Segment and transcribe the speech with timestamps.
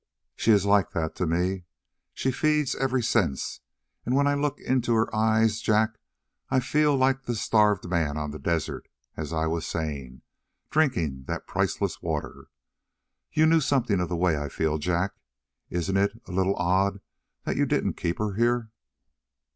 [0.35, 1.65] "She is like that to me.
[2.15, 3.59] She feeds every sense;
[4.03, 5.99] and when I look in her eyes, Jack,
[6.49, 10.23] I feel like the starved man on the desert, as I was saying,
[10.71, 12.47] drinking that priceless water.
[13.31, 15.11] You knew something of the way I feel, Jack.
[15.69, 16.99] Isn't it a little odd
[17.43, 18.71] that you didn't keep her here?"